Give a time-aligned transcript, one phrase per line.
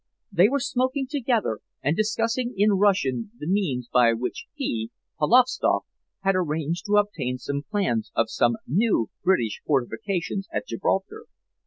[0.31, 4.89] They were smoking together, and were discussing in Russian the means by which he,
[5.19, 5.85] Polovstoff,
[6.23, 7.37] had arranged to obtain
[7.69, 11.25] plans of some new British fortifications at Gibraltar.